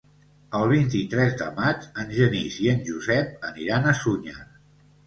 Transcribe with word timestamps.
El 0.59 0.63
vint-i-tres 0.71 1.35
de 1.41 1.51
maig 1.59 1.85
en 2.05 2.17
Genís 2.17 2.59
i 2.65 2.71
en 2.75 2.83
Josep 2.89 3.49
aniran 3.53 3.89
a 3.89 3.97
Sunyer. 4.03 4.41